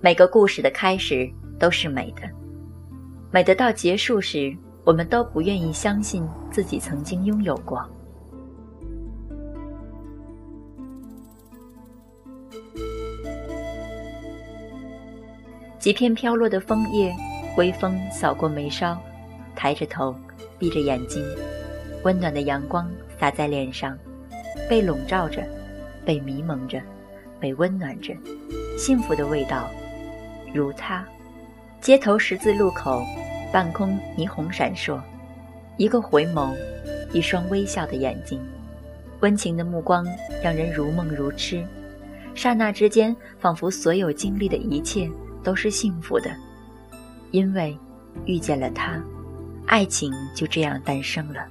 [0.00, 2.22] 每个故事的开始都是美的，
[3.30, 7.82] 美的到结束时，我们都不愿意相信自己曾经拥有过。
[15.78, 17.14] 几片飘落的枫叶，
[17.56, 18.96] 微风扫过眉梢，
[19.54, 20.14] 抬着头，
[20.58, 21.24] 闭着眼睛，
[22.04, 23.96] 温暖的阳光洒在脸上，
[24.68, 25.42] 被笼罩着，
[26.04, 26.80] 被迷蒙着，
[27.40, 28.14] 被温暖着，
[28.76, 29.68] 幸福的味道。
[30.54, 31.04] 如他，
[31.80, 33.02] 街头十字路口，
[33.52, 35.00] 半空霓虹闪烁，
[35.76, 36.54] 一个回眸，
[37.12, 38.40] 一双微笑的眼睛，
[39.20, 40.06] 温情的目光
[40.42, 41.64] 让人如梦如痴，
[42.34, 45.10] 刹那之间，仿佛所有经历的一切
[45.42, 46.30] 都是幸福的，
[47.30, 47.78] 因为
[48.24, 49.00] 遇见了他，
[49.66, 51.46] 爱情就这样诞生了。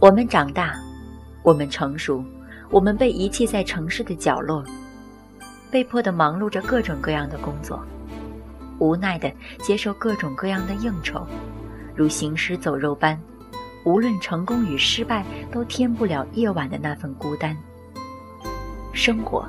[0.00, 0.74] 我们长大，
[1.42, 2.22] 我们成熟，
[2.70, 4.62] 我们被遗弃在城市的角落。
[5.74, 7.84] 被迫的忙碌着各种各样的工作，
[8.78, 11.26] 无奈的接受各种各样的应酬，
[11.96, 13.20] 如行尸走肉般，
[13.84, 17.56] 无论成功与失败，都填不了夜晚的那份孤单。
[18.92, 19.44] 生活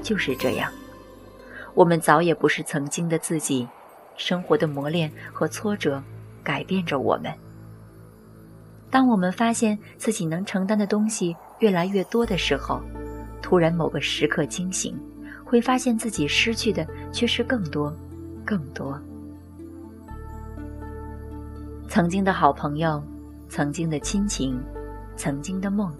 [0.00, 0.70] 就是这样，
[1.74, 3.66] 我们早也不是曾经的自己，
[4.16, 6.00] 生活的磨练和挫折
[6.44, 7.34] 改变着我们。
[8.90, 12.80] 当我们发现自己能承担的东西越来越多的时候，
[13.42, 14.96] 突然某个时刻惊醒。
[15.44, 17.94] 会发现自己失去的却是更多，
[18.44, 19.00] 更多。
[21.88, 23.02] 曾经的好朋友，
[23.48, 24.58] 曾经的亲情，
[25.16, 25.92] 曾经的梦，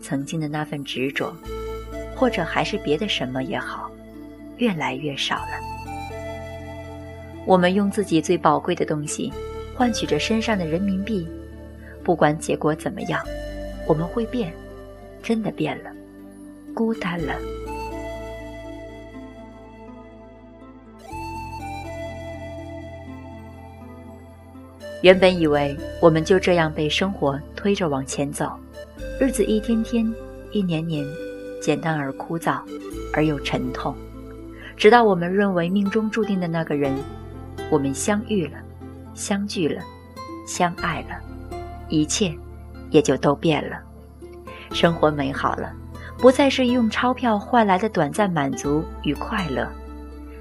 [0.00, 1.34] 曾经的那份执着，
[2.14, 3.90] 或者还是别的什么也好，
[4.58, 5.50] 越来越少了。
[7.44, 9.32] 我们用自己最宝贵的东西，
[9.74, 11.26] 换取着身上的人民币。
[12.04, 13.20] 不管结果怎么样，
[13.88, 14.52] 我们会变，
[15.22, 15.90] 真的变了，
[16.72, 17.34] 孤单了。
[25.02, 28.52] 原本以为我们就这样被生活推着往前走，
[29.20, 30.08] 日子一天天、
[30.52, 31.04] 一年年，
[31.60, 32.60] 简单而枯燥，
[33.12, 33.94] 而又沉痛。
[34.76, 36.94] 直到我们认为命中注定的那个人，
[37.68, 38.58] 我们相遇了，
[39.12, 39.82] 相聚了，
[40.46, 41.20] 相爱了，
[41.88, 42.32] 一切
[42.90, 43.76] 也就都变了。
[44.72, 45.72] 生活美好了，
[46.16, 49.68] 不再是用钞票换来的短暂满足与快乐，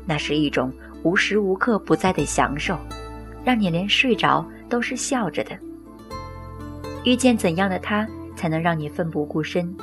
[0.06, 2.78] 那是一种无时无刻不在的享受。
[3.44, 5.58] 让你连睡着都是笑着的。
[7.04, 9.76] 遇见怎样的他，才能让你奋不顾身？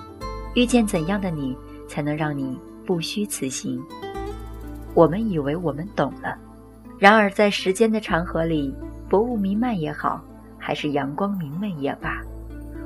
[0.54, 3.82] 遇见怎样的你，才能让你不虚此行？
[4.94, 6.38] 我们以为我们懂了，
[6.98, 8.74] 然而在时间的长河里，
[9.08, 10.24] 薄雾弥漫也好，
[10.58, 12.22] 还是阳光明媚也罢，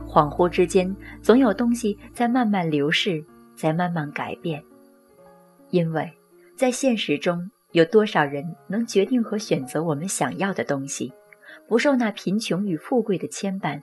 [0.08, 4.62] 恍惚之间，总有东西在慢慢流逝，在慢慢改变。
[5.70, 6.10] 因为
[6.56, 7.50] 在现实中。
[7.72, 11.12] 有多少人能决定和选择我们想要的东西，
[11.66, 13.82] 不受那贫穷与富贵的牵绊，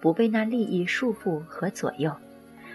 [0.00, 2.12] 不被那利益束缚和左右，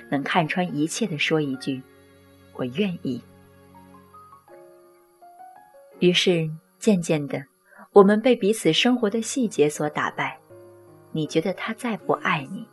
[0.10, 1.82] 能看穿一切的说一句
[2.56, 3.22] “我愿意”。
[6.00, 6.50] 于是
[6.80, 7.44] 渐渐的，
[7.92, 10.38] 我们被彼此生活的细节所打败。
[11.12, 12.68] 你觉得他再不爱你，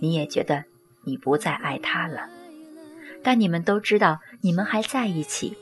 [0.00, 0.64] 你也觉得
[1.04, 2.28] 你不再爱他了，
[3.22, 5.56] 但你们都知道，你们还在一起。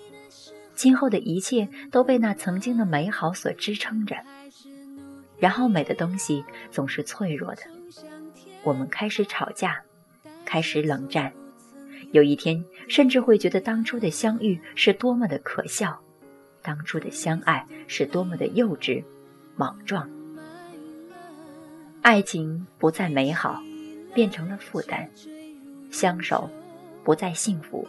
[0.82, 4.16] 今后的一切都被那曾经的美好所支撑着，
[5.38, 7.62] 然后美的东西总是脆弱的。
[8.65, 9.81] 我们开始吵架，
[10.44, 11.32] 开始冷战，
[12.10, 16.00] 有一天甚至会觉得当初的相遇是多么的可笑，
[16.62, 19.04] 当初的相爱是多么的幼稚、
[19.54, 20.10] 莽撞。
[22.00, 23.62] 爱情不再美好，
[24.12, 25.06] 变成了负担；
[25.92, 26.50] 相守
[27.04, 27.87] 不再幸福，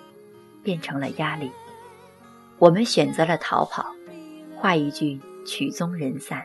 [0.61, 1.49] 变成了压力。
[2.63, 3.93] 我们选择了逃跑，
[4.55, 6.41] 话一句曲终人散。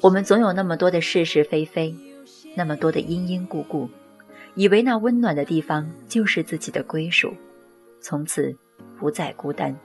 [0.00, 1.92] 我们总有那么多的是是非非，
[2.54, 3.90] 那么多的因因故故，
[4.54, 7.34] 以为那温暖的地方就是自己的归属，
[8.00, 8.56] 从此
[8.96, 9.76] 不再孤单。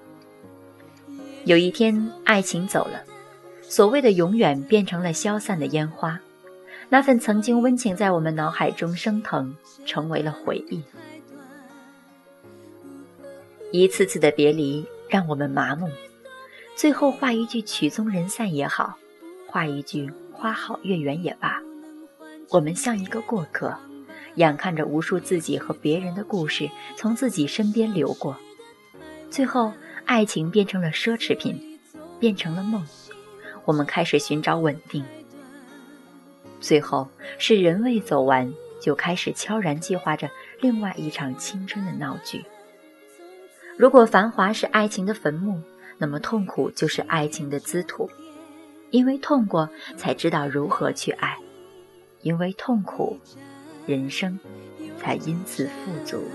[1.46, 3.04] 有一天，爱情走了，
[3.63, 6.22] 所谓的永远变成了消散的烟花，
[6.90, 10.84] 那份曾经温情在我们脑海中升腾，成为了回忆。
[13.72, 14.86] 一次次的别离。
[15.09, 15.89] 让我们麻木，
[16.75, 18.95] 最后画一句曲终人散也好，
[19.47, 21.59] 画一句花好月圆也罢，
[22.51, 23.75] 我们像一个过客，
[24.35, 28.38] 眼看着无数自己和别人的故事从自己身边流过，
[29.31, 29.73] 最后
[30.06, 31.79] 爱情变成了奢侈品，
[32.19, 32.85] 变成了梦，
[33.65, 35.03] 我们开始寻找稳定，
[36.61, 37.07] 最后
[37.39, 40.29] 是人未走完，就开始悄然计划着
[40.61, 42.45] 另外一场青春的闹剧。
[43.80, 45.62] 如果繁华是爱情的坟墓，
[46.00, 48.10] 那么痛苦就是爱情的滋土。
[48.90, 51.38] 因为痛过，才知道如何去爱；
[52.22, 53.18] 因为痛苦，
[53.88, 54.38] 人生
[54.98, 56.26] 才因此富足。